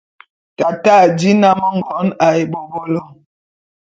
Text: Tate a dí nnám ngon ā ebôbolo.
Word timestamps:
Tate 0.57 0.91
a 1.01 1.03
dí 1.17 1.29
nnám 1.35 1.61
ngon 1.77 2.07
ā 2.25 2.27
ebôbolo. 2.41 3.01